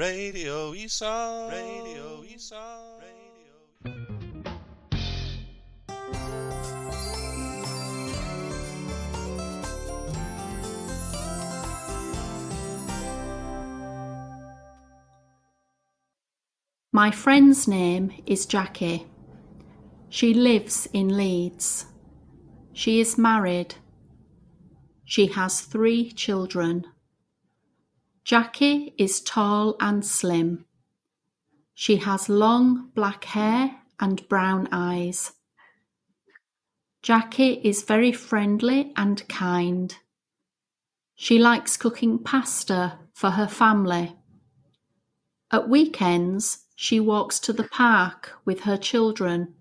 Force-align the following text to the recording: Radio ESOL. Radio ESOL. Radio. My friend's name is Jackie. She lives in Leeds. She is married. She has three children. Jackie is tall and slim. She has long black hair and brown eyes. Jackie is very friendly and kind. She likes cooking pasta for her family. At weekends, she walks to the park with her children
Radio 0.00 0.72
ESOL. 0.72 1.50
Radio 1.50 2.24
ESOL. 2.24 3.02
Radio. 3.02 3.92
My 16.92 17.10
friend's 17.10 17.68
name 17.68 18.10
is 18.24 18.46
Jackie. 18.46 19.06
She 20.08 20.32
lives 20.32 20.88
in 20.94 21.14
Leeds. 21.14 21.84
She 22.72 23.00
is 23.00 23.18
married. 23.18 23.74
She 25.04 25.26
has 25.26 25.60
three 25.60 26.10
children. 26.10 26.86
Jackie 28.24 28.94
is 28.98 29.20
tall 29.20 29.76
and 29.80 30.04
slim. 30.04 30.66
She 31.74 31.96
has 31.96 32.28
long 32.28 32.90
black 32.94 33.24
hair 33.24 33.80
and 33.98 34.28
brown 34.28 34.68
eyes. 34.70 35.32
Jackie 37.02 37.60
is 37.64 37.82
very 37.82 38.12
friendly 38.12 38.92
and 38.96 39.26
kind. 39.28 39.96
She 41.14 41.38
likes 41.38 41.76
cooking 41.76 42.18
pasta 42.18 42.98
for 43.14 43.30
her 43.30 43.48
family. 43.48 44.16
At 45.50 45.68
weekends, 45.68 46.66
she 46.76 47.00
walks 47.00 47.40
to 47.40 47.52
the 47.52 47.64
park 47.64 48.32
with 48.44 48.60
her 48.60 48.76
children 48.76 49.54